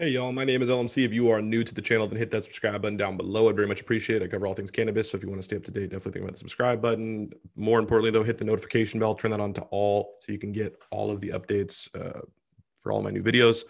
[0.00, 1.04] Hey y'all, my name is LMC.
[1.04, 3.50] If you are new to the channel, then hit that subscribe button down below.
[3.50, 4.24] I'd very much appreciate it.
[4.24, 5.10] I cover all things cannabis.
[5.10, 7.30] So if you want to stay up to date, definitely think about the subscribe button.
[7.54, 10.52] More importantly, though, hit the notification bell, turn that on to all so you can
[10.52, 12.20] get all of the updates uh,
[12.76, 13.64] for all my new videos.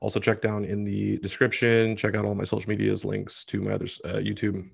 [0.00, 3.74] Also, check down in the description, check out all my social medias, links to my
[3.74, 4.68] other uh, YouTube.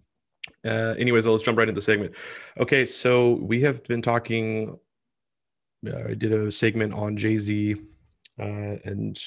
[0.64, 2.14] Uh, anyways, let's jump right into the segment.
[2.58, 4.78] Okay, so we have been talking.
[5.86, 7.76] Uh, I did a segment on Jay Z
[8.38, 9.18] uh, and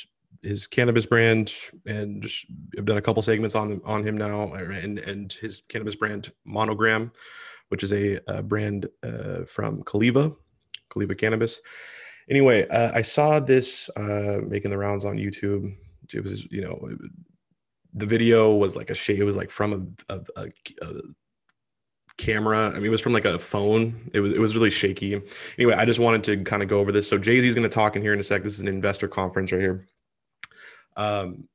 [0.42, 1.54] his cannabis brand,
[1.86, 2.26] and
[2.78, 7.12] I've done a couple segments on on him now, and and his cannabis brand Monogram,
[7.70, 10.32] which is a, a brand uh, from Caliva,
[10.90, 11.62] Caliva Cannabis.
[12.30, 15.76] Anyway, uh, I saw this uh, making the rounds on YouTube.
[16.14, 16.98] It was you know
[17.94, 19.20] the video was like a shade.
[19.20, 20.48] It was like from a, a,
[20.82, 21.02] a
[22.18, 22.70] camera.
[22.70, 24.10] I mean, it was from like a phone.
[24.14, 25.22] It was it was really shaky.
[25.58, 27.08] Anyway, I just wanted to kind of go over this.
[27.08, 28.44] So Jay Z is going to talk in here in a sec.
[28.44, 29.88] This is an investor conference right here.
[30.98, 31.48] Um,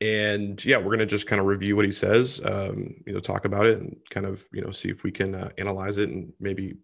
[0.00, 3.44] and yeah, we're gonna just kind of review what he says, um, you know, talk
[3.44, 6.32] about it, and kind of you know see if we can uh, analyze it and
[6.40, 6.76] maybe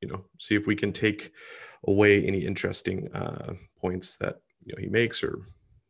[0.00, 1.32] you know see if we can take
[1.86, 5.40] away any interesting uh, points that you know he makes, or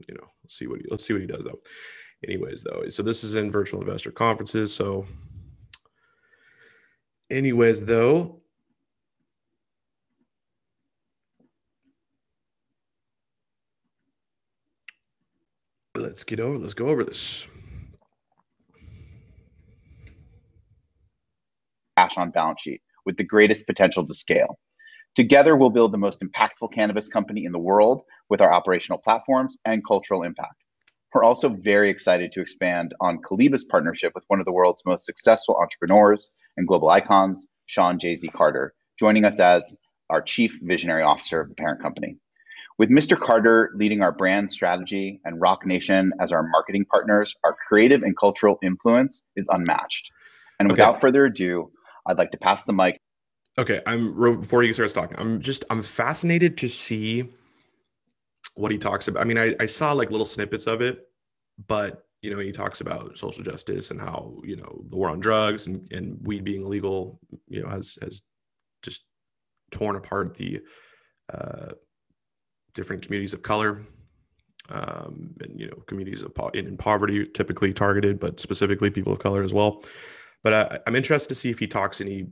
[0.09, 1.59] you know, see what he, let's see what he does though.
[2.27, 4.75] Anyways, though, so this is in virtual investor conferences.
[4.75, 5.07] So,
[7.31, 8.41] anyways, though,
[15.97, 17.49] let's get over let's go over this.
[21.97, 24.59] Cash on balance sheet with the greatest potential to scale.
[25.15, 29.59] Together we'll build the most impactful cannabis company in the world with our operational platforms
[29.65, 30.60] and cultural impact
[31.15, 35.05] we're also very excited to expand on Caliva's partnership with one of the world's most
[35.05, 39.77] successful entrepreneurs and global icons, Sean Jay Z Carter, joining us as
[40.09, 42.17] our Chief Visionary Officer of the parent company.
[42.79, 43.19] With Mr.
[43.19, 48.17] Carter leading our brand strategy and Roc Nation as our marketing partners, our creative and
[48.17, 50.11] cultural influence is unmatched.
[50.59, 51.71] And without further ado,
[52.07, 52.99] I'd like to pass the mic.
[53.59, 55.19] Okay, I'm before you start talking.
[55.19, 57.31] I'm just I'm fascinated to see
[58.55, 59.23] what he talks about.
[59.23, 61.07] I mean, I, I saw like little snippets of it,
[61.67, 65.21] but you know, he talks about social justice and how you know the war on
[65.21, 67.19] drugs and, and weed being illegal,
[67.49, 68.23] you know, has has
[68.83, 69.05] just
[69.71, 70.61] torn apart the
[71.33, 71.69] uh,
[72.75, 73.83] different communities of color
[74.71, 79.19] um, and you know communities of po- in, poverty typically targeted but specifically people of
[79.19, 79.83] color as well
[80.43, 82.29] but I, i'm interested to see if he talks any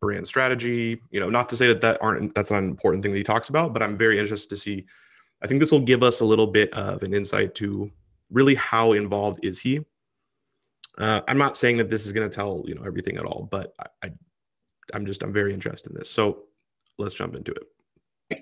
[0.00, 3.12] brand strategy you know not to say that that aren't that's not an important thing
[3.12, 4.84] that he talks about but i'm very interested to see
[5.42, 7.90] i think this will give us a little bit of an insight to
[8.30, 9.80] really how involved is he
[10.98, 13.48] uh, i'm not saying that this is going to tell you know everything at all
[13.50, 14.10] but I, I
[14.94, 16.44] i'm just i'm very interested in this so
[16.98, 17.64] let's jump into it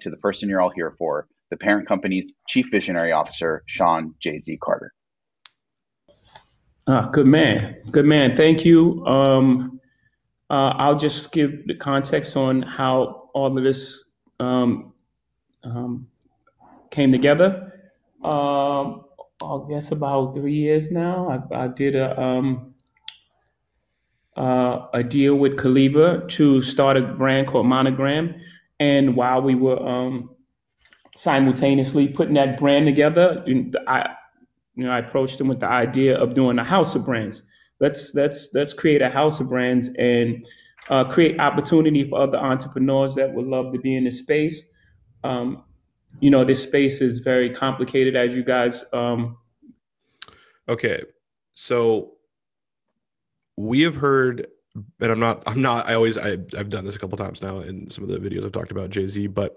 [0.01, 4.39] to the person you're all here for, the parent company's chief visionary officer, Sean Jay
[4.39, 4.93] Z Carter.
[6.87, 7.77] Ah, good man.
[7.91, 8.37] Good man.
[8.37, 9.05] Thank you.
[9.07, 9.81] Um,
[10.55, 14.05] uh, I'll just give the context on how all of this
[14.39, 14.93] um,
[15.65, 16.07] um,
[16.91, 17.73] came together.
[18.23, 18.99] Uh,
[19.43, 21.45] I guess about three years now.
[21.51, 22.73] I, I did a um,
[24.37, 28.37] uh, a deal with Caliva to start a brand called Monogram.
[28.79, 30.31] And while we were um,
[31.17, 33.45] simultaneously putting that brand together,
[33.89, 34.15] I,
[34.77, 37.43] you know, I approached them with the idea of doing a house of brands.
[37.85, 40.45] Let's let's let's create a house of brands and
[40.89, 44.63] uh, create opportunity for other entrepreneurs that would love to be in this space.
[45.23, 45.65] Um,
[46.21, 48.85] you know, this space is very complicated, as you guys.
[48.93, 49.37] Um,
[50.69, 51.03] okay,
[51.53, 52.13] so
[53.57, 54.47] we have heard
[55.01, 57.61] and I'm not, I'm not, I always, I, I've done this a couple times now
[57.61, 59.57] in some of the videos I've talked about Jay Z, but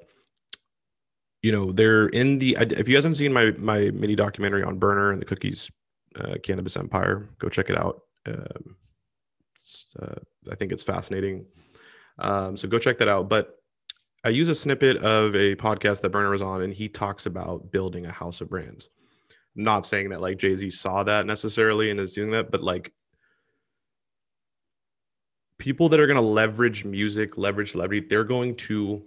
[1.41, 4.77] you know, they're in the, if you guys haven't seen my, my mini documentary on
[4.77, 5.71] Berner and the cookies
[6.15, 8.01] uh, cannabis empire, go check it out.
[8.27, 8.75] Um,
[9.99, 10.15] uh,
[10.51, 11.45] I think it's fascinating.
[12.19, 13.29] Um, so go check that out.
[13.29, 13.57] But
[14.23, 17.71] I use a snippet of a podcast that Berner was on, and he talks about
[17.71, 18.89] building a house of brands.
[19.55, 22.61] I'm not saying that like Jay Z saw that necessarily and is doing that, but
[22.61, 22.93] like
[25.57, 29.03] people that are going to leverage music, leverage celebrity, they're going to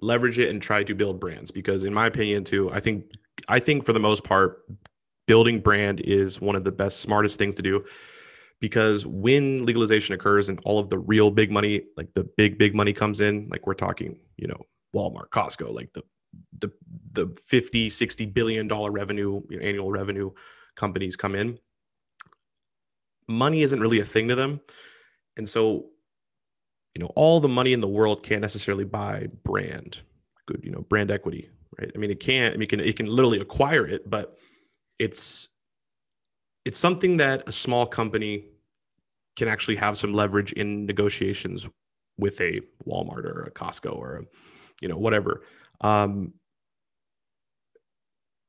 [0.00, 3.04] leverage it and try to build brands because in my opinion too, I think
[3.48, 4.64] I think for the most part
[5.26, 7.84] building brand is one of the best smartest things to do
[8.60, 12.74] because when legalization occurs and all of the real big money, like the big big
[12.74, 14.60] money comes in, like we're talking, you know,
[14.94, 16.02] Walmart, Costco, like the
[16.60, 16.70] the
[17.12, 20.30] the 50 60 billion dollar revenue annual revenue
[20.76, 21.58] companies come in
[23.28, 24.60] money isn't really a thing to them.
[25.36, 25.86] And so
[26.94, 30.02] you know all the money in the world can't necessarily buy brand
[30.46, 31.48] good you know brand equity
[31.78, 34.36] right i mean it can't i mean it can it can literally acquire it but
[35.02, 35.48] it's
[36.64, 38.44] it's something that a small company
[39.36, 41.66] can actually have some leverage in negotiations
[42.18, 44.22] with a walmart or a costco or a,
[44.80, 45.42] you know whatever.
[45.80, 46.34] Um,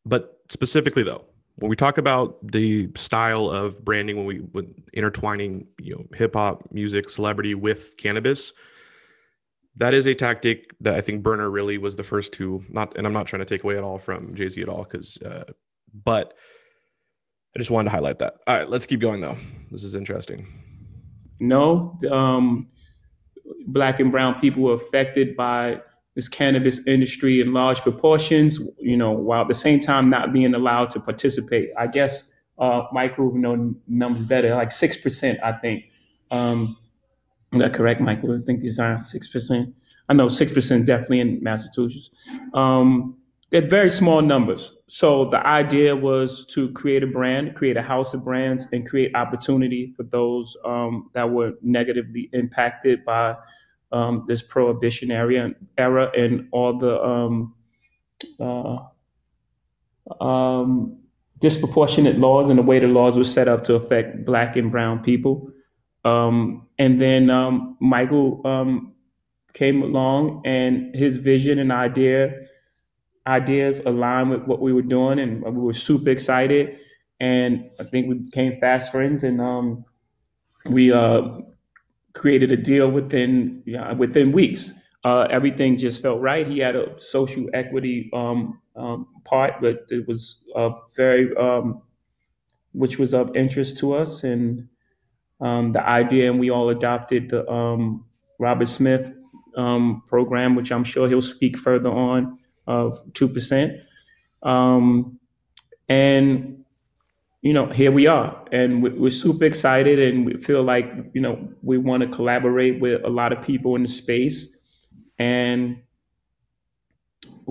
[0.05, 5.65] but specifically though when we talk about the style of branding when we when intertwining
[5.79, 8.51] you know hip hop music celebrity with cannabis
[9.75, 13.07] that is a tactic that i think Berner really was the first to not and
[13.07, 15.45] i'm not trying to take away at all from jay-z at all because uh,
[15.93, 16.33] but
[17.55, 19.37] i just wanted to highlight that all right let's keep going though
[19.71, 20.47] this is interesting
[21.39, 22.67] no um,
[23.67, 25.81] black and brown people were affected by
[26.15, 30.53] this cannabis industry in large proportions, you know, while at the same time not being
[30.53, 31.69] allowed to participate.
[31.77, 32.25] I guess
[32.59, 35.85] uh, Michael, you know, numbers better, like six percent, I think.
[36.29, 36.77] Um,
[37.51, 38.37] is that correct, Michael?
[38.37, 39.73] I think these are six percent.
[40.09, 42.11] I know six percent definitely in Massachusetts.
[42.53, 43.11] Um,
[43.53, 44.73] they're very small numbers.
[44.87, 49.15] So the idea was to create a brand, create a house of brands, and create
[49.15, 53.35] opportunity for those um, that were negatively impacted by
[53.91, 57.53] um, this prohibition area era and all the um,
[58.39, 58.79] uh,
[60.19, 60.97] um,
[61.39, 64.99] disproportionate laws and the way the laws were set up to affect black and brown
[64.99, 65.47] people.
[66.05, 68.41] Um, and then um, Michael
[69.53, 72.33] came along and his vision and idea
[73.27, 76.77] ideas aligned with what we were doing and we were super excited
[77.19, 79.83] and I think we became fast friends and
[80.65, 81.21] we uh,
[82.13, 83.63] created a deal within
[83.97, 84.73] within weeks.
[85.03, 86.47] Uh, everything just felt right.
[86.47, 91.81] He had a social equity um, um, part, but it was uh, very, um,
[92.71, 94.67] which was of interest to us, and
[95.41, 98.05] um, the idea, and we all adopted the um,
[98.39, 99.11] Robert Smith
[99.57, 102.37] um, program, which I'm sure he'll speak further on
[102.67, 103.81] of two percent,
[104.41, 105.19] Um,
[105.89, 106.63] and
[107.41, 111.49] you know, here we are, and we're super excited, and we feel like you know
[111.61, 114.47] we want to collaborate with a lot of people in the space,
[115.19, 115.77] and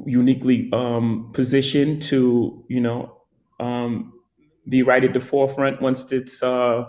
[0.06, 3.20] uniquely um, positioned to you know
[3.60, 4.12] um,
[4.68, 6.84] be right at the forefront once this uh,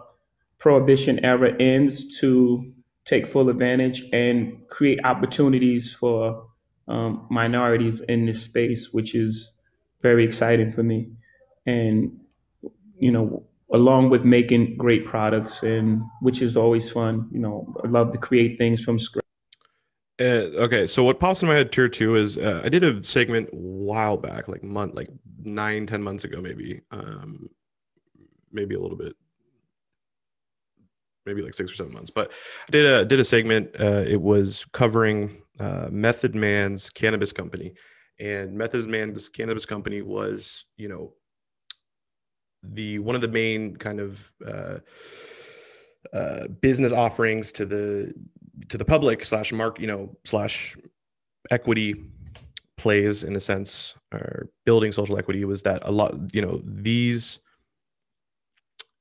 [0.57, 2.73] prohibition era ends to
[3.05, 6.47] take full advantage and create opportunities for
[6.87, 9.53] um, minorities in this space, which is
[10.01, 11.09] very exciting for me,
[11.65, 12.19] and
[12.97, 13.43] you know,
[13.73, 17.27] along with making great products and which is always fun.
[17.31, 19.23] You know, I love to create things from scratch.
[20.21, 23.03] Uh, okay, so what pops in my head tier two is uh, I did a
[23.03, 25.09] segment a while back, like month, like
[25.43, 27.49] nine, ten months ago, maybe, um,
[28.51, 29.15] maybe a little bit,
[31.25, 32.11] maybe like six or seven months.
[32.11, 32.31] But
[32.67, 33.75] I did a did a segment.
[33.79, 37.73] Uh, it was covering uh, Method Man's cannabis company,
[38.19, 41.13] and Method Man's cannabis company was, you know,
[42.63, 44.77] the one of the main kind of uh,
[46.13, 48.13] uh, business offerings to the
[48.69, 50.77] to the public slash mark you know slash
[51.51, 51.95] equity
[52.77, 57.39] plays in a sense or building social equity was that a lot you know these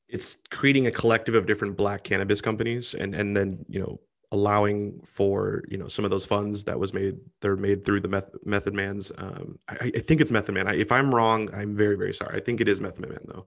[0.09, 4.01] it's creating a collective of different black cannabis companies and and then you know
[4.33, 8.09] allowing for you know some of those funds that was made they're made through the
[8.09, 10.67] method, method man's um, I, I, think it's method man.
[10.67, 12.37] I, if i'm wrong i'm very very sorry.
[12.37, 13.47] I think it is method man though.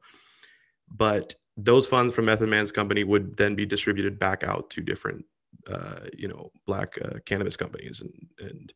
[0.89, 5.25] But those funds from method man's company would then be distributed back out to different
[5.67, 8.01] uh, you know black uh, cannabis companies.
[8.01, 8.73] And and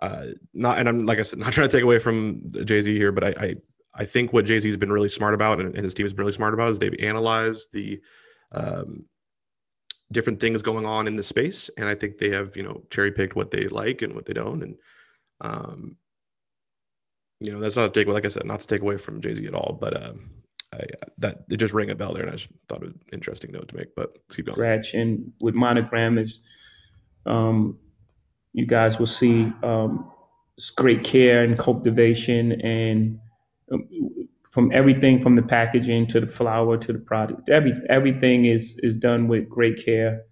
[0.00, 3.12] uh, not and i'm like i said not trying to take away from jay-z here
[3.12, 3.54] but i i,
[3.94, 6.32] I think what jay-z's been really smart about and, and his team has been really
[6.32, 8.00] smart about is they've analyzed the
[8.50, 9.06] um,
[10.12, 13.10] different things going on in the space and i think they have you know cherry
[13.10, 14.76] picked what they like and what they don't and
[15.40, 15.96] um
[17.40, 19.44] you know that's not to take like i said not to take away from jay-z
[19.46, 20.30] at all but um
[20.74, 20.84] I,
[21.18, 23.52] that it just rang a bell there and i just thought it was an interesting
[23.52, 24.54] note to make but let's keep going.
[24.54, 26.40] Scratch and with monogram is
[27.26, 27.78] um
[28.52, 30.10] you guys will see um
[30.76, 33.18] great care and cultivation and
[33.72, 33.88] um,
[34.52, 37.48] from everything from the packaging to the flower to the product.
[37.48, 40.22] Every everything is is done with great care.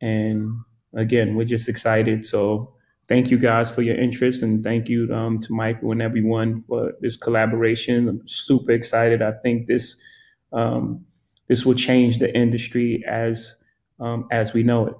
[0.00, 0.48] And
[0.94, 2.24] again, we're just excited.
[2.24, 2.72] So
[3.08, 6.92] thank you guys for your interest and thank you um, to Michael and everyone for
[7.00, 8.08] this collaboration.
[8.08, 9.22] I'm super excited.
[9.22, 9.96] I think this
[10.52, 11.04] um,
[11.48, 13.56] this will change the industry as
[13.98, 14.94] um, as we know it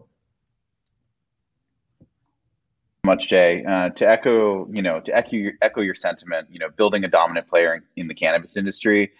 [3.08, 3.64] much, Jay.
[3.64, 7.08] Uh, to echo, you know, to echo your, echo your sentiment, you know, building a
[7.08, 9.10] dominant player in, in the cannabis industry.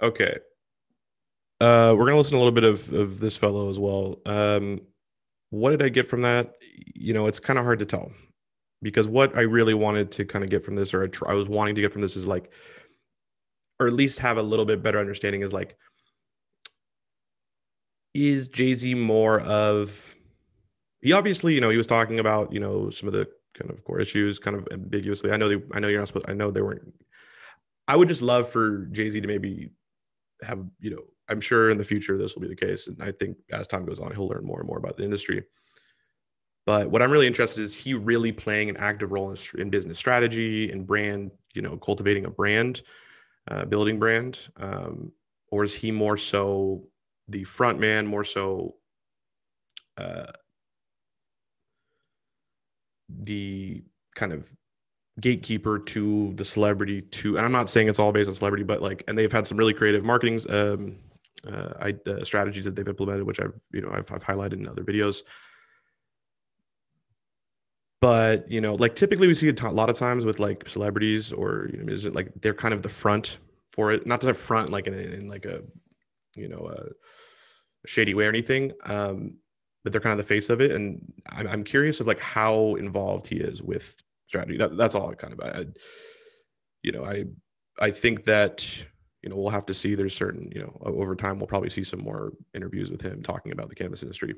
[0.00, 0.38] Okay.
[1.60, 4.20] Uh, we're gonna listen to a little bit of of this fellow as well.
[4.26, 4.80] Um,
[5.50, 6.54] what did I get from that?
[6.94, 8.12] You know, it's kind of hard to tell
[8.82, 11.34] because what I really wanted to kind of get from this, or I, tr- I
[11.34, 12.52] was wanting to get from this, is like,
[13.80, 15.76] or at least have a little bit better understanding is like,
[18.14, 20.14] is Jay Z more of
[21.00, 23.84] he obviously, you know, he was talking about, you know, some of the kind of
[23.84, 25.30] core issues kind of ambiguously.
[25.30, 26.92] I know they I know you're not supposed I know they weren't
[27.86, 29.70] I would just love for Jay-Z to maybe
[30.42, 32.86] have, you know, I'm sure in the future this will be the case.
[32.86, 35.44] And I think as time goes on, he'll learn more and more about the industry.
[36.66, 39.70] But what I'm really interested in is he really playing an active role in, in
[39.70, 42.82] business strategy and brand, you know, cultivating a brand,
[43.50, 45.10] uh, building brand, um,
[45.50, 46.86] or is he more so
[47.28, 48.76] the front man, more so
[49.96, 50.26] uh,
[53.08, 53.82] the
[54.14, 54.52] kind of
[55.20, 58.80] gatekeeper to the celebrity to and i'm not saying it's all based on celebrity but
[58.80, 60.96] like and they've had some really creative marketing um,
[61.46, 64.82] uh, uh, strategies that they've implemented which i've you know I've, I've highlighted in other
[64.84, 65.22] videos.
[68.00, 71.32] But you know like typically we see a t- lot of times with like celebrities
[71.32, 73.38] or you know is it like they're kind of the front
[73.68, 75.62] for it not to front like in, in like a
[76.36, 79.34] you know a shady way or anything um
[79.88, 82.74] but they're kind of the face of it and i'm, I'm curious of like how
[82.74, 83.96] involved he is with
[84.28, 84.58] strategy.
[84.58, 85.64] That, that's all I kind of I,
[86.82, 87.24] you know i
[87.80, 88.86] i think that
[89.22, 89.94] you know we'll have to see.
[89.94, 93.50] There's certain you know over time we'll probably see some more interviews with him talking
[93.52, 94.34] about the cannabis industry.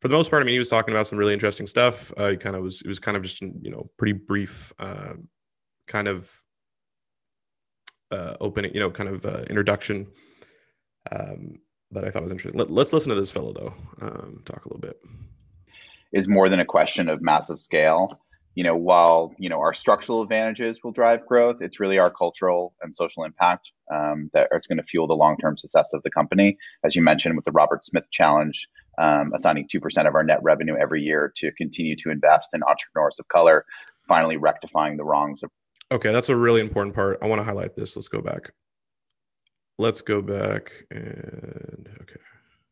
[0.00, 2.12] For the most part i mean he was talking about some really interesting stuff.
[2.16, 5.14] Uh, he kind of was it was kind of just you know pretty brief uh,
[5.86, 6.42] kind of
[8.10, 10.08] uh, opening you know kind of uh, introduction.
[11.12, 11.58] Um,
[11.90, 12.58] but I thought was interesting.
[12.58, 13.74] Let, us listen to this fellow though.
[14.00, 15.00] Um, talk a little bit.
[16.12, 18.20] Is more than a question of massive scale.
[18.54, 22.74] You know, while you know our structural advantages will drive growth, it's really our cultural
[22.80, 26.56] and social impact um, that is going to fuel the long-term success of the company.
[26.82, 28.66] As you mentioned with the Robert Smith Challenge,
[28.98, 32.62] um, assigning two percent of our net revenue every year to continue to invest in
[32.62, 33.66] entrepreneurs of color,
[34.08, 35.50] finally rectifying the wrongs of.
[35.92, 37.18] Okay, that's a really important part.
[37.20, 37.94] I want to highlight this.
[37.94, 38.52] Let's go back
[39.78, 42.20] let's go back and okay.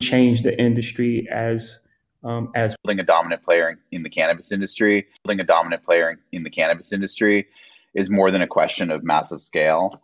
[0.03, 1.79] Change the industry as
[2.23, 5.07] um, as building a dominant player in the cannabis industry.
[5.25, 7.47] Building a dominant player in the cannabis industry
[7.95, 10.03] is more than a question of massive scale.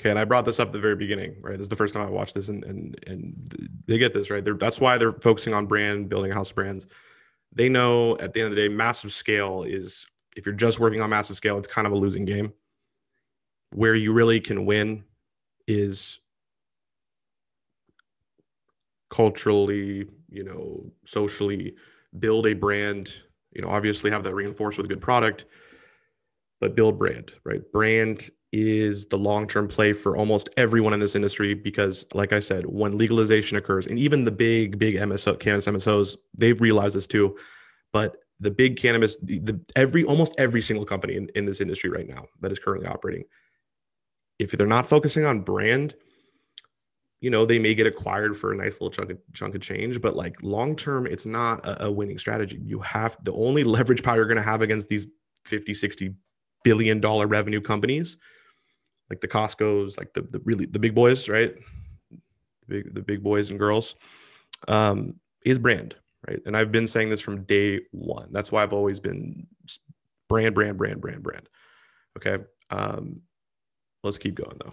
[0.00, 1.56] Okay, and I brought this up at the very beginning, right?
[1.56, 4.44] This is the first time I watched this, and and and they get this right.
[4.44, 6.86] They're, that's why they're focusing on brand building, house brands.
[7.52, 10.06] They know at the end of the day, massive scale is
[10.36, 12.52] if you're just working on massive scale, it's kind of a losing game.
[13.74, 15.04] Where you really can win
[15.68, 16.18] is
[19.10, 21.74] culturally, you know, socially
[22.18, 23.12] build a brand,
[23.52, 25.44] you know, obviously have that reinforced with a good product,
[26.60, 27.60] but build brand, right?
[27.72, 32.64] Brand is the long-term play for almost everyone in this industry because like I said,
[32.64, 37.36] when legalization occurs and even the big big MSO cannabis MSOs, they've realized this too,
[37.92, 41.90] but the big cannabis the, the every almost every single company in, in this industry
[41.90, 43.24] right now that is currently operating
[44.38, 45.94] if they're not focusing on brand,
[47.20, 50.00] you know, they may get acquired for a nice little chunk of chunk of change,
[50.00, 52.60] but like long term, it's not a, a winning strategy.
[52.64, 55.06] You have the only leverage power you're going to have against these
[55.44, 56.14] 50, 60
[56.62, 58.18] billion dollar revenue companies,
[59.10, 61.54] like the Costco's, like the, the really the big boys, right?
[62.10, 63.96] The big, the big boys and girls,
[64.68, 65.14] um,
[65.44, 65.96] is brand,
[66.28, 66.40] right?
[66.46, 68.28] And I've been saying this from day one.
[68.30, 69.46] That's why I've always been
[70.28, 71.48] brand, brand, brand, brand, brand.
[72.16, 72.44] Okay.
[72.70, 73.22] Um,
[74.02, 74.72] Let's keep going though.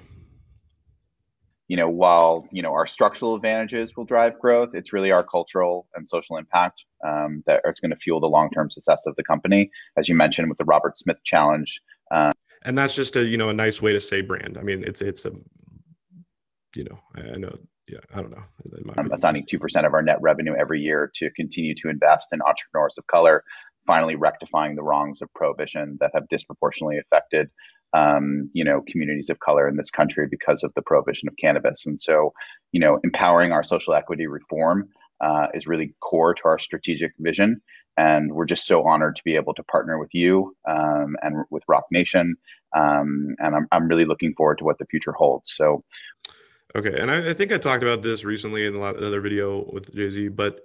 [1.67, 5.87] You know, while you know our structural advantages will drive growth, it's really our cultural
[5.95, 9.71] and social impact um, that is going to fuel the long-term success of the company.
[9.97, 13.49] As you mentioned with the Robert Smith Challenge, um, and that's just a you know
[13.49, 14.57] a nice way to say brand.
[14.59, 15.31] I mean, it's it's a
[16.75, 18.43] you know I, know yeah I don't know.
[18.97, 22.41] Um, assigning two percent of our net revenue every year to continue to invest in
[22.43, 23.43] entrepreneurs of color,
[23.87, 27.49] finally rectifying the wrongs of prohibition that have disproportionately affected
[27.95, 31.85] um, you know, communities of color in this country because of the prohibition of cannabis.
[31.85, 32.33] And so,
[32.71, 34.89] you know, empowering our social equity reform
[35.21, 37.61] uh, is really core to our strategic vision.
[37.97, 41.63] And we're just so honored to be able to partner with you um, and with
[41.69, 42.35] Roc Nation.
[42.75, 45.53] Um, and I'm, I'm really looking forward to what the future holds.
[45.53, 45.85] So,
[46.75, 46.99] okay.
[46.99, 50.27] And I, I think I talked about this recently in another video with Jay Z,
[50.29, 50.59] but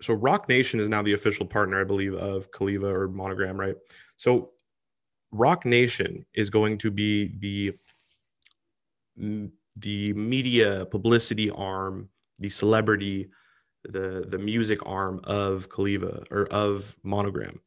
[0.00, 3.76] so Roc Nation is now the official partner, I believe, of Caliva or Monogram, right?
[4.16, 4.52] So
[5.32, 7.76] Roc Nation is going to be the
[9.76, 12.08] the media publicity arm,
[12.38, 13.30] the celebrity,
[13.84, 17.60] the the music arm of Caliva or of Monogram.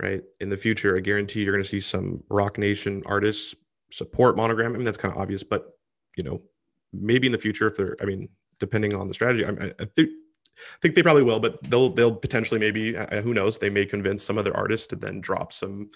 [0.00, 3.54] Right in the future, I guarantee you're going to see some Roc Nation artists
[3.90, 4.74] support Monogram.
[4.74, 5.78] I mean, that's kind of obvious, but
[6.18, 6.42] you know,
[6.92, 8.28] maybe in the future, if they're, I mean,
[8.58, 10.10] depending on the strategy, I, I think
[10.58, 13.86] I think they probably will, but they'll they'll potentially maybe uh, who knows they may
[13.86, 15.90] convince some other artist to then drop some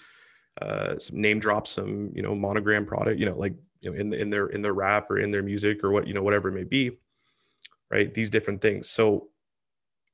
[0.61, 4.13] uh some name drop some you know monogram product you know like you know in
[4.13, 6.53] in their in their rap or in their music or what you know whatever it
[6.53, 6.97] may be
[7.91, 8.13] right?
[8.13, 8.89] These different things.
[8.89, 9.27] So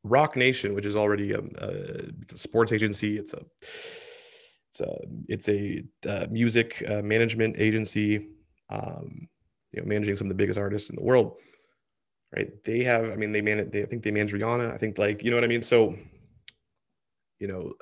[0.04, 1.70] Roc Nation which is already a, a
[2.22, 3.42] it's a sports agency it's a
[4.72, 8.28] it's a it's a uh, music uh, management agency
[8.70, 9.28] um
[9.74, 11.34] you know managing some of the biggest artists in the world
[12.34, 12.64] right?
[12.64, 14.74] They have i mean they manage they, i think they manage rihanna.
[14.74, 15.64] I think like you know what i mean?
[15.64, 15.98] So
[17.40, 17.74] you know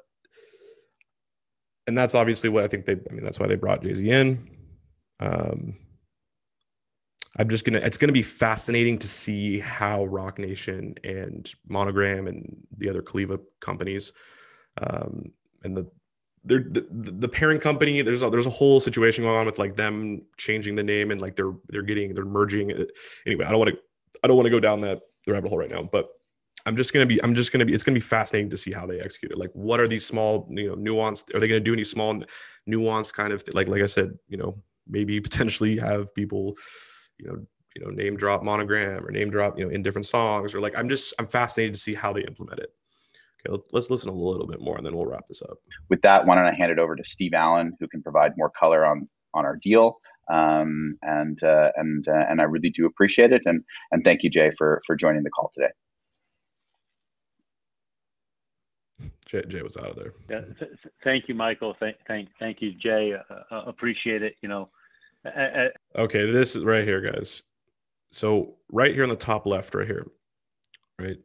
[1.88, 4.50] and that's obviously what i think they i mean that's why they brought jay-z in.
[5.20, 5.75] Um
[7.38, 12.58] i'm just gonna it's gonna be fascinating to see how roc nation and monogram and
[12.77, 14.13] the other Caliva companies
[14.82, 15.32] um
[15.63, 15.88] and the
[16.48, 20.22] the, the parent company there's a, there's a whole situation going on with like them
[20.38, 22.72] changing the name and like they're they're getting they're merging
[23.25, 23.77] anyway i don't want to
[24.24, 26.10] i don't want to go down that rabbit hole right now but
[26.66, 28.86] i'm just gonna be i'm just gonna be it's gonna be fascinating to see how
[28.86, 31.74] they execute it like what are these small you know nuanced are they gonna do
[31.74, 32.22] any small
[32.70, 34.56] nuanced kind of like like i said you know
[34.88, 36.56] maybe potentially have people
[37.18, 37.38] you know
[37.76, 40.78] you know name drop monogram or name drop you know in different songs or like
[40.78, 42.72] i'm just i'm fascinated to see how they implement it
[43.48, 45.58] Okay, let's listen a little bit more and then we'll wrap this up.
[45.90, 48.50] With that, why don't I hand it over to Steve Allen, who can provide more
[48.50, 50.00] color on on our deal.
[50.32, 53.44] Um, and uh, and uh, and I really do appreciate it.
[53.46, 55.72] And and thank you, Jay, for for joining the call today.
[59.25, 60.14] Jay, Jay was out of there.
[60.30, 60.72] Yeah, th-
[61.04, 61.75] thank you, Michael.
[61.80, 63.14] Thank thank thank you, Jay.
[63.14, 64.36] Uh, uh appreciate it.
[64.42, 64.70] You know.
[65.96, 67.42] okay, this is right here, guys.
[68.12, 70.08] So right here on the top left, right here,
[71.00, 71.18] right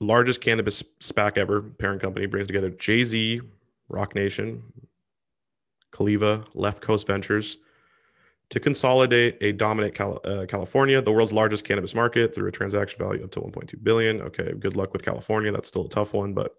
[0.00, 3.40] largest cannabis SPAC ever, parent company, brings together Jay Z,
[3.88, 4.62] Roc Nation,
[5.90, 7.58] Caliva, Left Coast Ventures
[8.50, 12.98] to consolidate a dominant Cal- uh, California, the world's largest cannabis market, through a transaction
[12.98, 14.20] value up to 1.2 billion.
[14.22, 15.50] Okay, good luck with California.
[15.50, 16.52] That's still a tough one, but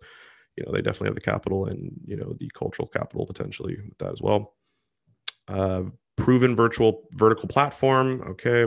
[0.57, 3.97] you know they definitely have the capital and you know the cultural capital potentially with
[3.99, 4.55] that as well.
[5.47, 5.83] Uh,
[6.17, 8.21] proven virtual vertical platform.
[8.29, 8.65] Okay.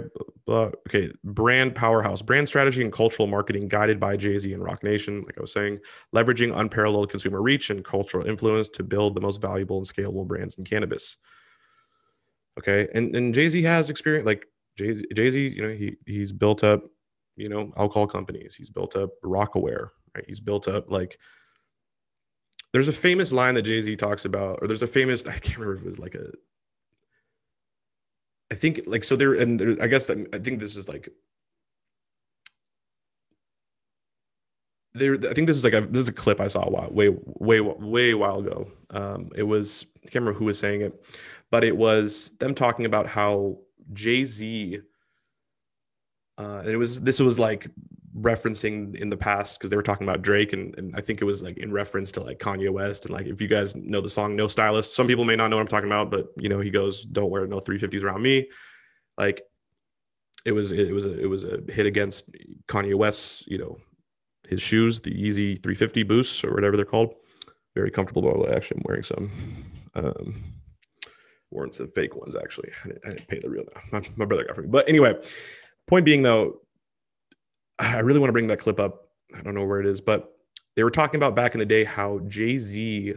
[0.49, 1.11] okay.
[1.25, 5.23] Brand powerhouse, brand strategy and cultural marketing guided by Jay Z and Roc Nation.
[5.23, 5.81] Like I was saying,
[6.15, 10.57] leveraging unparalleled consumer reach and cultural influence to build the most valuable and scalable brands
[10.59, 11.17] in cannabis.
[12.59, 12.89] Okay.
[12.95, 16.65] And, and Jay Z has experience, like Jay Z, Jay-Z, you know, he, he's built
[16.65, 16.83] up,
[17.37, 18.55] you know, alcohol companies.
[18.55, 20.25] He's built up Rocawear, right?
[20.27, 21.19] He's built up like,
[22.73, 25.59] there's a famous line that Jay Z talks about, or there's a famous, I can't
[25.59, 26.31] remember if it was like a,
[28.51, 31.11] I think like so there and there, I guess that I think this is like
[34.95, 36.89] there I think this is like a this is a clip I saw a while
[36.91, 38.71] way way way while ago.
[38.91, 41.05] Um it was I can't remember who was saying it,
[41.51, 43.59] but it was them talking about how
[43.93, 44.81] Jay-Z
[46.37, 47.69] uh and it was this was like
[48.21, 51.25] referencing in the past because they were talking about Drake and, and I think it
[51.25, 54.11] was like in reference to like Kanye West and like if you guys know the
[54.11, 56.61] song No Stylist, some people may not know what I'm talking about, but you know
[56.61, 58.49] he goes don't wear no 350s around me.
[59.17, 59.43] Like
[60.45, 62.31] it was it was a, it was a hit against
[62.67, 63.79] Kanye West's you know
[64.49, 67.15] his shoes, the Yeezy 350 boosts or whatever they're called.
[67.75, 68.23] Very comfortable.
[68.23, 69.31] By actually, I'm wearing some.
[69.95, 70.58] Um,
[71.51, 72.71] worn some fake ones actually.
[72.85, 73.65] I didn't, I didn't pay the real.
[73.93, 74.69] My, my brother got for me.
[74.69, 75.15] But anyway,
[75.87, 76.61] point being though,
[77.79, 79.09] I really want to bring that clip up.
[79.35, 80.37] I don't know where it is, but
[80.75, 83.15] they were talking about back in the day how Jay Z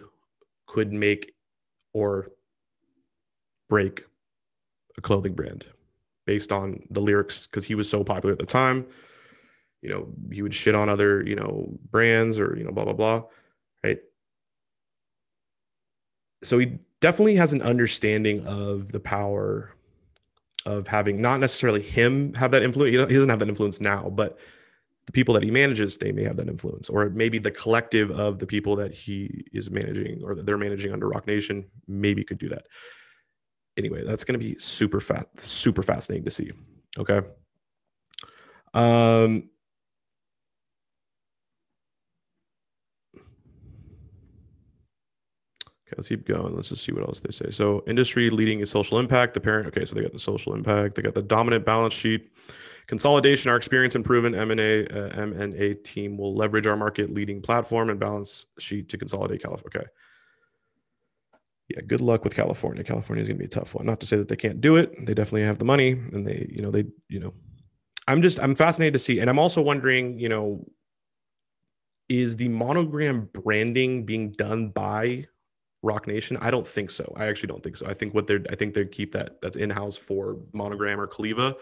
[0.67, 1.33] could make
[1.93, 2.31] or
[3.69, 4.03] break
[4.97, 5.65] a clothing brand
[6.25, 8.85] based on the lyrics because he was so popular at the time.
[9.81, 12.93] You know, he would shit on other, you know, brands or, you know, blah, blah,
[12.93, 13.23] blah.
[13.83, 13.99] Right.
[16.43, 19.75] So he definitely has an understanding of the power
[20.65, 22.91] of having not necessarily him have that influence.
[22.91, 24.39] He doesn't have that influence now, but
[25.07, 28.37] the people that he manages, they may have that influence, or maybe the collective of
[28.37, 32.37] the people that he is managing or that they're managing under Roc Nation maybe could
[32.37, 32.67] do that.
[33.77, 36.51] Anyway, that's going to be super fat, super fascinating to see.
[36.97, 37.21] Okay.
[38.73, 39.49] Um,
[45.91, 46.55] Okay, let's keep going.
[46.55, 47.49] Let's just see what else they say.
[47.49, 49.33] So, industry leading is social impact.
[49.33, 49.67] The parent.
[49.67, 50.95] Okay, so they got the social impact.
[50.95, 52.31] They got the dominant balance sheet.
[52.87, 53.51] Consolidation.
[53.51, 57.99] Our experience and proven M&A uh, M&A team will leverage our market leading platform and
[57.99, 59.79] balance sheet to consolidate California.
[59.79, 59.87] Okay.
[61.67, 62.83] Yeah, good luck with California.
[62.83, 63.85] California is going to be a tough one.
[63.85, 64.93] Not to say that they can't do it.
[65.05, 67.33] They definitely have the money, and they, you know, they, you know,
[68.07, 70.65] I'm just I'm fascinated to see, and I'm also wondering, you know,
[72.07, 75.25] is the monogram branding being done by
[75.83, 76.37] Roc Nation?
[76.41, 77.11] I don't think so.
[77.15, 77.87] I actually don't think so.
[77.87, 81.07] I think what they're I think they keep that that's in house for Monogram or
[81.07, 81.55] Caliva.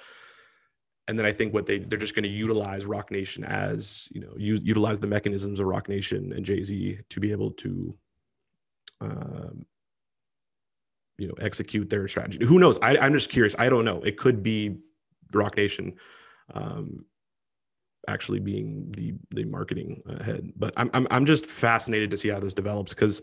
[1.08, 4.22] and then I think what they they're just going to utilize Roc Nation as you
[4.22, 7.96] know u- utilize the mechanisms of Roc Nation and Jay Z to be able to,
[9.02, 9.66] um,
[11.18, 12.46] you know, execute their strategy.
[12.46, 12.78] Who knows?
[12.82, 13.56] I, I'm just curious.
[13.58, 14.02] I don't know.
[14.04, 14.78] It could be
[15.34, 15.96] Roc Nation,
[16.54, 17.06] um,
[18.08, 20.52] actually being the the marketing uh, head.
[20.56, 23.22] But I'm I'm I'm just fascinated to see how this develops because,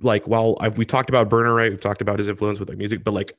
[0.00, 1.70] like, while I've, we talked about Berner, right?
[1.70, 3.36] We've talked about his influence with like music, but like,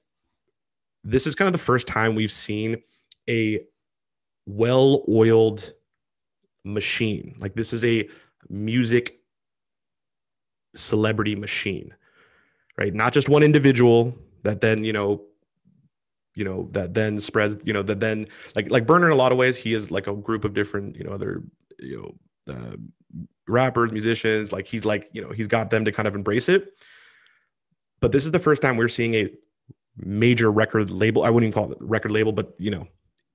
[1.04, 2.78] this is kind of the first time we've seen
[3.30, 3.60] a
[4.46, 5.74] well-oiled
[6.64, 7.36] machine.
[7.40, 8.08] Like this is a
[8.50, 9.20] music
[10.76, 11.94] celebrity machine,
[12.78, 12.94] right?
[12.94, 15.24] Not just one individual that then, you know,
[16.36, 19.32] you know, that then spreads, you know, that then like like Berner in a lot
[19.32, 21.44] of ways, he is like a group of different, you know, other,
[21.80, 22.16] you know,
[22.50, 22.76] uh,
[23.48, 26.74] rappers, musicians, like he's like, you know, he's got them to kind of embrace it.
[28.00, 29.30] But this is the first time we're seeing a
[29.98, 31.24] major record label.
[31.24, 32.88] I wouldn't even call it record label, but you know,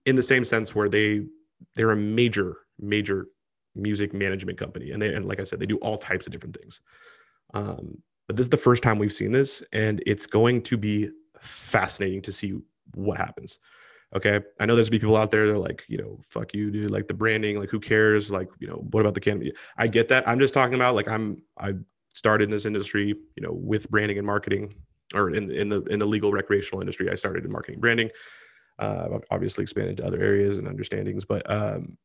[0.06, 1.26] in the same sense where they
[1.74, 3.26] they're a major major
[3.74, 6.56] music management company and they and like i said they do all types of different
[6.56, 6.80] things
[7.54, 11.10] um, but this is the first time we've seen this and it's going to be
[11.40, 12.58] fascinating to see
[12.94, 13.58] what happens
[14.14, 16.70] okay i know there's be people out there that are like you know fuck you
[16.70, 18.30] dude like the branding like who cares?
[18.30, 20.26] Like you know what about the canopy i get that.
[20.28, 21.74] I'm just talking about like i'm i
[22.14, 24.72] started in this industry you know with branding and marketing
[25.14, 28.10] or in, in the in the legal recreational industry i started in marketing branding.
[28.78, 31.96] Uh, obviously expanded to other areas and understandings, but um,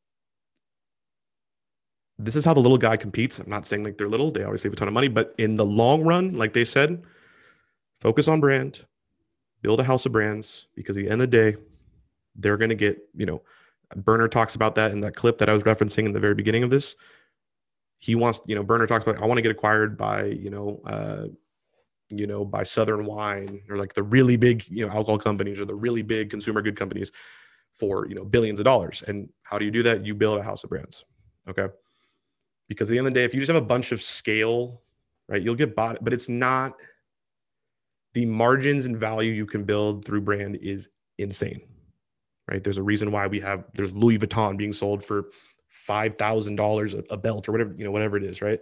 [2.18, 3.40] this is how the little guy competes.
[3.40, 5.56] I'm not saying like they're little; they obviously have a ton of money, but in
[5.56, 7.04] the long run, like they said,
[8.00, 8.86] focus on brand,
[9.62, 11.58] build a house of brands, because at the end of the day,
[12.36, 13.42] they're going to get you know.
[13.96, 16.64] Berner talks about that in that clip that I was referencing in the very beginning
[16.64, 16.96] of this.
[17.98, 20.82] He wants, you know, Berner talks about, I want to get acquired by, you know,
[20.86, 21.28] uh,
[22.10, 25.66] you know, by Southern Wine or like the really big, you know, alcohol companies or
[25.66, 27.12] the really big consumer good companies
[27.72, 29.04] for, you know, billions of dollars.
[29.08, 30.06] And how do you do that?
[30.06, 31.06] You build a house of brands.
[31.48, 31.68] Okay.
[32.68, 34.82] Because at the end of the day, if you just have a bunch of scale,
[35.28, 36.76] right, you'll get bought, but it's not
[38.14, 41.62] the margins and value you can build through brand is insane.
[42.52, 42.64] Right.
[42.64, 45.30] There's a reason why we have there's Louis Vuitton being sold for
[45.70, 48.60] five thousand dollars a belt or whatever, you know, whatever it is, right?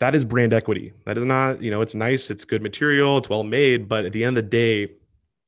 [0.00, 0.92] that is brand equity.
[1.06, 4.12] That is not, you know, it's nice, it's good material, it's well made, but at
[4.12, 4.92] the end of the day,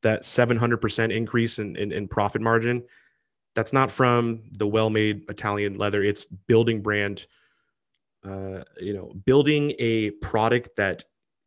[0.02, 2.84] that 700% increase in, in, in profit margin,
[3.54, 6.02] that's not from the well-made Italian leather.
[6.02, 7.26] It's building brand,
[8.24, 11.04] uh, you know, building a product that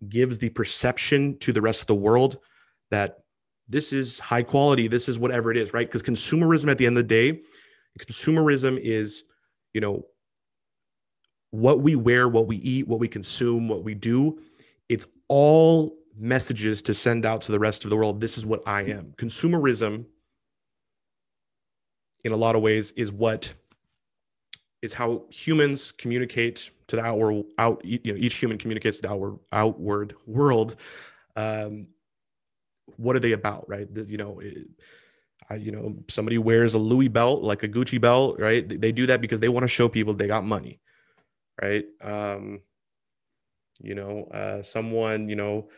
[0.07, 2.37] gives the perception to the rest of the world
[2.89, 3.19] that
[3.69, 5.87] this is high quality, this is whatever it is, right?
[5.87, 7.41] Because consumerism at the end of the day,
[7.99, 9.23] consumerism is,
[9.73, 10.05] you know,
[11.51, 14.39] what we wear, what we eat, what we consume, what we do,
[14.87, 18.19] it's all messages to send out to the rest of the world.
[18.19, 19.13] This is what I am.
[19.17, 20.05] Consumerism,
[22.23, 23.53] in a lot of ways, is what
[24.81, 29.09] is how humans communicate to the outward out you know each human communicates to the
[29.09, 30.75] outward outward world
[31.35, 31.85] um
[32.97, 34.41] what are they about right you know
[35.49, 39.07] I, you know somebody wears a louis belt like a gucci belt right they do
[39.07, 40.79] that because they want to show people they got money
[41.61, 41.85] right?
[42.01, 42.61] Um,
[43.81, 45.69] you know, uh, someone, you know,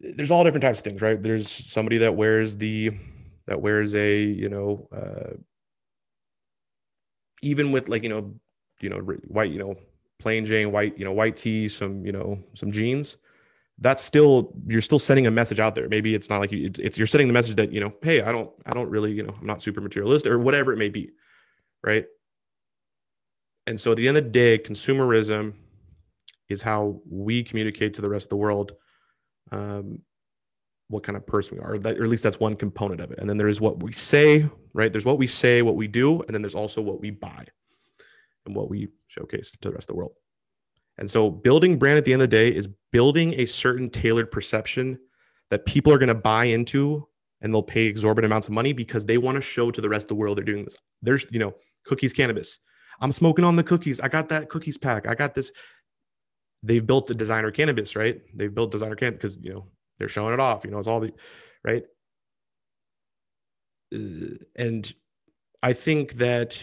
[0.00, 1.22] there's all different types of things, right?
[1.22, 2.90] There's somebody that wears the
[3.46, 5.36] that wears a, you know, uh,
[7.42, 8.34] even with like you know,
[8.80, 9.76] you know, white, you know,
[10.18, 13.16] plain Jane white, you know, white tee, some, you know, some jeans.
[13.78, 15.88] That's still you're still sending a message out there.
[15.88, 18.22] Maybe it's not like you, it's, it's you're sending the message that you know, hey,
[18.22, 20.88] I don't, I don't really, you know, I'm not super materialistic or whatever it may
[20.88, 21.10] be,
[21.82, 22.06] right?
[23.66, 25.54] And so at the end of the day, consumerism
[26.48, 28.72] is how we communicate to the rest of the world
[29.50, 30.00] um,
[30.88, 33.18] what kind of person we are, that, or at least that's one component of it.
[33.18, 34.92] And then there is what we say, right?
[34.92, 37.46] There's what we say, what we do, and then there's also what we buy
[38.46, 40.12] and what we showcase to the rest of the world.
[40.98, 44.30] And so building brand at the end of the day is building a certain tailored
[44.30, 44.98] perception
[45.50, 47.06] that people are going to buy into
[47.40, 50.04] and they'll pay exorbitant amounts of money because they want to show to the rest
[50.04, 50.76] of the world they're doing this.
[51.02, 51.54] There's, you know,
[51.84, 52.58] cookies cannabis.
[53.00, 54.00] I'm smoking on the cookies.
[54.00, 55.06] I got that cookies pack.
[55.06, 55.52] I got this.
[56.62, 58.20] They've built the designer cannabis, right?
[58.34, 59.66] They've built designer cannabis because you know
[59.98, 60.64] they're showing it off.
[60.64, 61.12] You know, it's all the
[61.62, 61.82] right.
[63.94, 64.92] Uh, and
[65.62, 66.60] I think that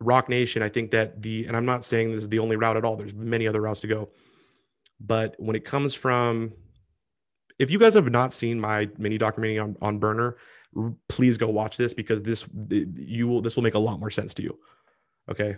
[0.00, 2.76] Roc Nation, I think that the, and I'm not saying this is the only route
[2.76, 2.96] at all.
[2.96, 4.10] There's many other routes to go.
[5.00, 6.52] But when it comes from,
[7.58, 10.36] if you guys have not seen my mini documentary on, on Berner,
[11.08, 14.34] please go watch this because this you will this will make a lot more sense
[14.34, 14.58] to you.
[15.30, 15.56] Okay.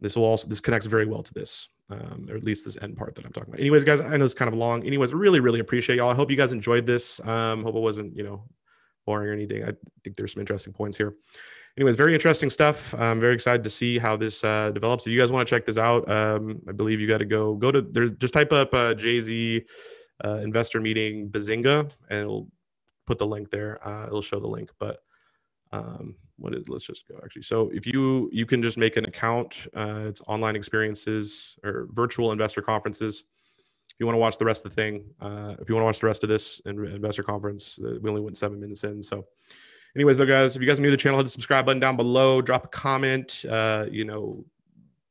[0.00, 2.96] This will also, this connects very well to this, um, or at least this end
[2.96, 3.60] part that I'm talking about.
[3.60, 4.84] Anyways, guys, I know it's kind of long.
[4.84, 6.10] Anyways, really, really appreciate y'all.
[6.10, 7.18] I hope you guys enjoyed this.
[7.26, 8.44] Um, hope it wasn't, you know,
[9.06, 9.64] boring or anything.
[9.64, 9.72] I
[10.04, 11.14] think there's some interesting points here.
[11.78, 12.92] Anyways, very interesting stuff.
[12.94, 15.06] I'm very excited to see how this uh, develops.
[15.06, 17.54] If you guys want to check this out, um, I believe you got to go
[17.54, 18.08] go to there.
[18.08, 19.64] Just type up uh, Jay Z
[20.24, 22.48] uh, investor meeting Bazinga, and it'll
[23.06, 23.78] put the link there.
[23.86, 25.04] Uh, it'll show the link, but
[25.70, 26.68] um, what is?
[26.68, 27.42] Let's just go actually.
[27.42, 29.68] So if you you can just make an account.
[29.72, 33.22] Uh, it's online experiences or virtual investor conferences.
[33.90, 35.86] If you want to watch the rest of the thing, uh, if you want to
[35.86, 39.26] watch the rest of this investor conference, uh, we only went seven minutes in, so
[39.94, 41.80] anyways though guys if you guys are new to the channel hit the subscribe button
[41.80, 42.40] down below.
[42.42, 44.44] Drop a comment uh, you know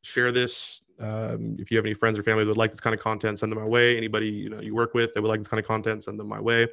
[0.02, 0.82] share this.
[1.00, 3.38] Um, if you have any friends or family that would like this kind of content
[3.40, 3.98] send them my way.
[3.98, 6.28] Anybody you know you work with that would like this kind of content send them
[6.28, 6.68] my way.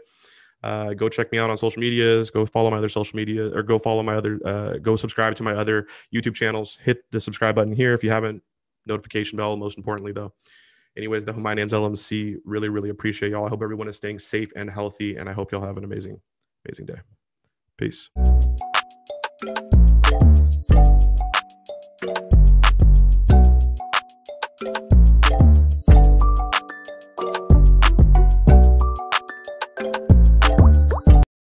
[0.62, 2.30] Uh, go check me out on social medias.
[2.30, 5.42] Go follow my other social media or go follow my other uh, go subscribe to
[5.42, 6.78] my other youtube channels.
[6.82, 8.42] Hit the subscribe button here if you haven't.
[8.86, 10.32] Notification bell most importantly though.
[10.96, 13.44] Anyways the my name's lmc really really appreciate y'all.
[13.44, 16.20] I hope everyone is staying safe and healthy and i hope y'all have an amazing
[16.64, 17.00] amazing day
[17.76, 18.08] Peace.